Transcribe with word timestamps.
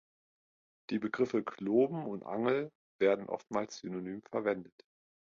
Die 0.89 0.97
Begriffe 0.97 1.43
Kloben 1.43 2.07
und 2.07 2.23
Angel 2.25 2.71
werden 2.99 3.29
oftmals 3.29 3.77
synonym 3.77 4.23
verwendet. 4.31 4.73